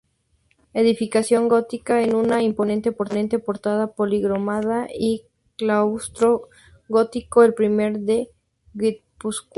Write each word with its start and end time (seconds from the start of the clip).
Edificación 0.73 1.47
gótica 1.47 2.01
con 2.03 2.15
una 2.15 2.41
imponente 2.41 2.91
portada 2.91 3.93
policromada 3.93 4.87
y 4.91 5.27
claustro 5.57 6.49
gótico, 6.89 7.43
el 7.43 7.53
primero 7.53 7.99
de 7.99 8.31
Guipúzcoa. 8.73 9.49